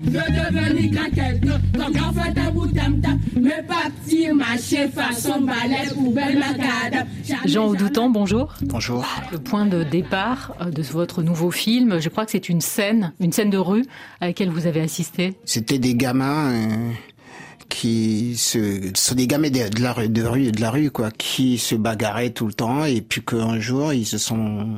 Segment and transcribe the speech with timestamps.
[0.00, 2.68] Je devenir grand quelqu'un, comme j'en fais un bout
[3.40, 7.06] mais pas petit marché façon balai poubelle macadam.
[7.44, 8.54] Jean Audoutan, bonjour.
[8.62, 9.04] Bonjour.
[9.32, 13.12] Le point de départ euh, de votre nouveau film, je crois que c'est une scène,
[13.18, 13.84] une scène de rue
[14.20, 15.34] à laquelle vous avez assisté.
[15.44, 16.92] C'était des gamins euh,
[17.68, 21.10] qui se, sont des gamins de, de la rue, de rue, de la rue quoi,
[21.10, 24.76] qui se bagarraient tout le temps et puis qu'un jour ils se sont,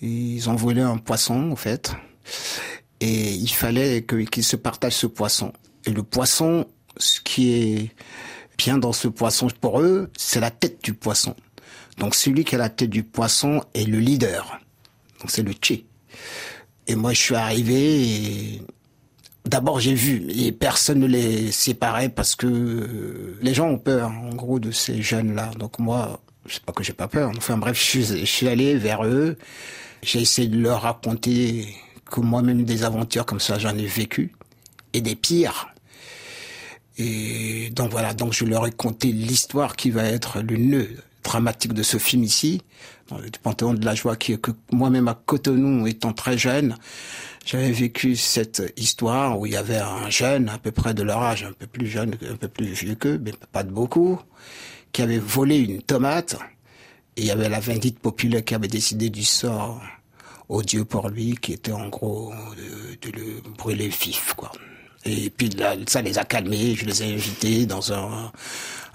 [0.00, 1.94] ils ont volé un poisson en fait
[3.04, 5.52] et il fallait qu'ils se partagent ce poisson.
[5.84, 7.90] Et le poisson, ce qui est
[8.56, 11.36] bien dans ce poisson pour eux, c'est la tête du poisson.
[11.98, 14.58] Donc celui qui a la tête du poisson est le leader.
[15.20, 15.84] Donc c'est le Tché.
[16.86, 18.62] Et moi je suis arrivé et
[19.44, 24.10] d'abord j'ai vu et personne ne les séparait parce que euh, les gens ont peur
[24.12, 25.50] en gros de ces jeunes là.
[25.58, 27.32] Donc moi, c'est pas que j'ai pas peur.
[27.36, 29.36] Enfin bref, je je suis allé vers eux.
[30.02, 31.66] J'ai essayé de leur raconter
[32.14, 34.32] que moi-même des aventures comme ça j'en ai vécu
[34.92, 35.74] et des pires.
[36.96, 40.90] Et donc voilà, donc je leur ai conté l'histoire qui va être le nœud
[41.24, 42.62] dramatique de ce film ici,
[43.08, 46.76] dans le Panthéon de la joie, qui que moi-même à Cotonou, étant très jeune,
[47.44, 51.20] j'avais vécu cette histoire où il y avait un jeune, à peu près de leur
[51.20, 54.20] âge, un peu plus jeune, un peu plus vieux qu'eux, mais pas de beaucoup,
[54.92, 56.36] qui avait volé une tomate,
[57.16, 59.82] et il y avait la vindicte populaire qui avait décidé du sort
[60.48, 64.52] odieux pour lui, qui était en gros de, de le brûler vif, quoi.
[65.06, 66.74] Et puis là, ça les a calmés.
[66.74, 68.32] Je les ai invités dans un,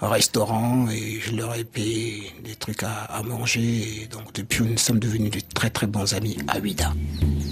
[0.00, 4.02] un restaurant et je leur ai payé des trucs à, à manger.
[4.02, 6.92] Et donc depuis, nous sommes devenus de très très bons amis à Ouida.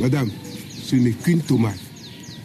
[0.01, 0.31] Madame,
[0.83, 1.79] ce n'est qu'une tomate.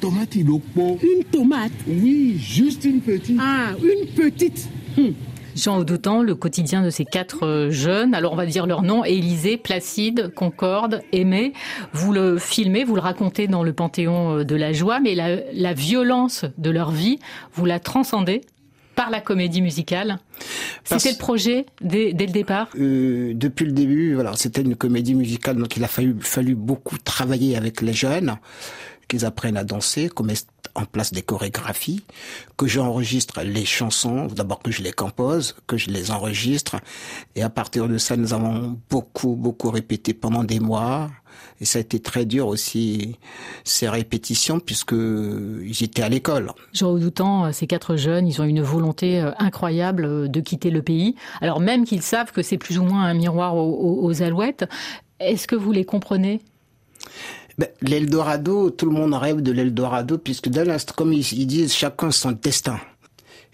[0.02, 1.00] Tomate ilokpo.
[1.02, 3.38] Une tomate Oui, juste une petite.
[3.40, 4.68] Ah, une petite.
[4.98, 5.16] Hum.
[5.56, 9.04] Jean Audoutan, le quotidien de ces quatre euh, jeunes, alors on va dire leur nom,
[9.04, 11.54] Élisée, Placide, Concorde, Aimé.
[11.94, 15.38] Vous le filmez, vous le racontez dans le Panthéon euh, de la joie, mais la,
[15.54, 17.20] la violence de leur vie,
[17.54, 18.42] vous la transcendez
[18.96, 20.20] par la comédie musicale.
[20.84, 22.70] C'était le projet dès, dès le départ?
[22.80, 26.98] Euh, depuis le début, voilà, c'était une comédie musicale, donc il a fallu, fallu beaucoup
[26.98, 28.36] travailler avec les jeunes,
[29.08, 30.46] qu'ils apprennent à danser, mette
[30.76, 32.04] en place des chorégraphies,
[32.58, 36.78] que j'enregistre les chansons, d'abord que je les compose, que je les enregistre,
[37.36, 41.12] et à partir de ça, nous avons beaucoup, beaucoup répété pendant des mois,
[41.62, 43.18] et ça a été très dur aussi,
[43.64, 44.96] ces répétitions, puisque
[45.66, 46.52] j'étais à l'école.
[46.74, 50.72] Jean Audoutan, euh, ces quatre jeunes, ils ont une volonté euh, incroyable euh, de quitter
[50.72, 51.16] le pays.
[51.42, 54.66] Alors même qu'ils savent que c'est plus ou moins un miroir aux alouettes,
[55.20, 56.42] est-ce que vous les comprenez?
[57.58, 62.12] Ben, L'Eldorado, tout le monde rêve de l'Eldorado, puisque dès l'instant, comme ils, disent, chacun
[62.12, 62.80] son destin.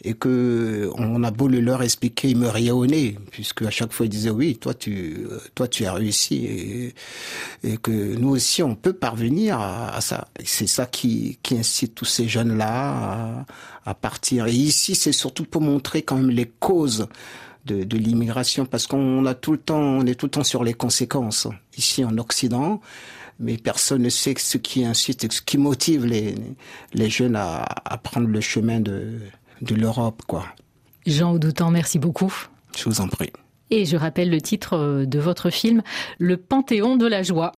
[0.02, 3.70] Et que on a beau le leur expliquer, ils me riaient au nez, puisque à
[3.70, 6.94] chaque fois ils disaient oui, toi tu, euh, toi tu as réussi, et,
[7.66, 10.30] et que nous aussi on peut parvenir à, à ça.
[10.46, 13.46] C'est ça qui, qui incite tous ces jeunes là à,
[13.86, 14.48] à partir.
[14.48, 17.08] Et ici, c'est surtout pour montrer quand même les causes
[17.66, 20.64] de, de l'immigration, parce qu'on a tout le temps, on est tout le temps sur
[20.64, 21.46] les conséquences
[21.78, 22.80] ici en Occident
[23.40, 26.36] mais personne ne sait ce qui incite, ce qui motive les,
[26.94, 29.20] les jeunes à, à prendre le chemin de,
[29.62, 30.46] de l'Europe, quoi.
[31.06, 32.34] Jean Audoutan, merci beaucoup.
[32.78, 33.32] Je vous en prie.
[33.72, 35.84] Et je rappelle le titre euh, de votre film,
[36.18, 37.48] Le Panthéon de la joie.